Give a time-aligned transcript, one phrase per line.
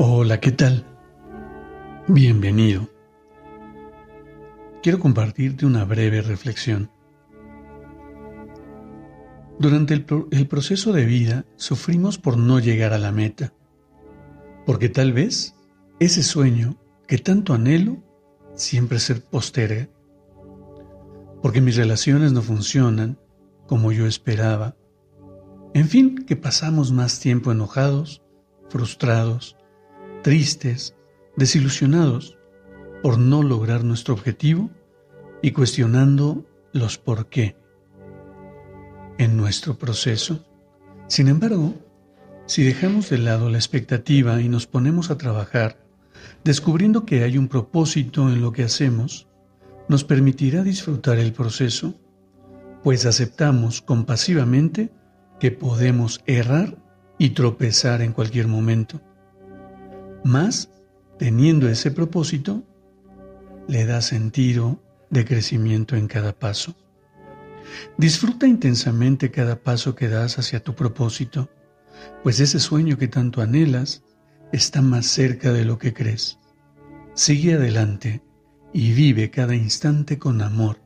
[0.00, 0.86] Hola, ¿qué tal?
[2.06, 2.88] Bienvenido.
[4.80, 6.88] Quiero compartirte una breve reflexión.
[9.58, 13.52] Durante el, el, proceso de vida sufrimos por no llegar a la meta,
[14.66, 15.56] porque tal vez
[15.98, 16.76] ese sueño
[17.08, 17.96] que tanto anhelo
[18.54, 19.88] siempre se posterga,
[21.42, 23.18] porque mis relaciones no funcionan
[23.66, 24.76] como yo esperaba,
[25.74, 28.22] en fin, que pasamos más tiempo enojados,
[28.68, 29.57] frustrados,
[30.22, 30.94] tristes,
[31.36, 32.36] desilusionados
[33.02, 34.70] por no lograr nuestro objetivo
[35.42, 37.56] y cuestionando los por qué
[39.18, 40.44] en nuestro proceso.
[41.06, 41.74] Sin embargo,
[42.46, 45.78] si dejamos de lado la expectativa y nos ponemos a trabajar,
[46.44, 49.28] descubriendo que hay un propósito en lo que hacemos,
[49.88, 51.94] nos permitirá disfrutar el proceso,
[52.82, 54.90] pues aceptamos compasivamente
[55.40, 56.76] que podemos errar
[57.18, 59.00] y tropezar en cualquier momento.
[60.24, 60.70] Más,
[61.18, 62.64] teniendo ese propósito,
[63.68, 66.74] le da sentido de crecimiento en cada paso.
[67.96, 71.48] Disfruta intensamente cada paso que das hacia tu propósito,
[72.22, 74.02] pues ese sueño que tanto anhelas
[74.52, 76.38] está más cerca de lo que crees.
[77.14, 78.22] Sigue adelante
[78.72, 80.80] y vive cada instante con amor,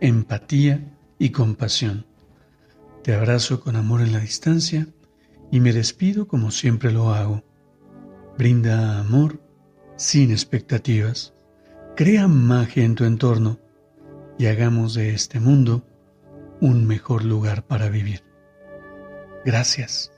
[0.00, 2.06] empatía y compasión.
[3.02, 4.86] Te abrazo con amor en la distancia
[5.50, 7.47] y me despido como siempre lo hago
[8.38, 9.40] Brinda amor
[9.96, 11.34] sin expectativas.
[11.96, 13.58] Crea magia en tu entorno
[14.38, 15.84] y hagamos de este mundo
[16.60, 18.22] un mejor lugar para vivir.
[19.44, 20.12] Gracias.